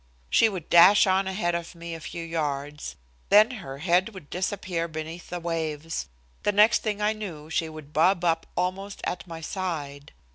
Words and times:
She 0.31 0.49
would 0.49 0.67
dash 0.67 1.05
on 1.05 1.27
ahead 1.27 1.53
of 1.53 1.75
me 1.75 1.93
a 1.93 1.99
few 1.99 2.23
yards, 2.23 2.95
then 3.29 3.51
her 3.51 3.77
head 3.77 4.15
would 4.15 4.31
disappear 4.31 4.87
beneath 4.87 5.29
the 5.29 5.39
waves. 5.39 6.09
The 6.41 6.51
next 6.51 6.81
thing 6.81 7.03
I 7.03 7.13
knew 7.13 7.51
she 7.51 7.69
would 7.69 7.93
bob 7.93 8.23
up 8.25 8.47
almost 8.57 9.01
at 9.03 9.27
my 9.27 9.41
side. 9.41 10.11